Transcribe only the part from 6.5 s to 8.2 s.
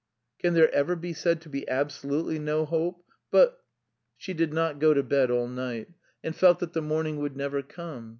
that the morning would never come.